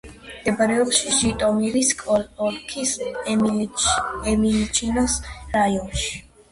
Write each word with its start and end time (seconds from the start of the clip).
მდებარეობს 0.35 1.01
ჟიტომირის 1.17 1.91
ოლქის 2.47 2.97
ემილჩინოს 4.31 5.21
რაიონში. 5.59 6.15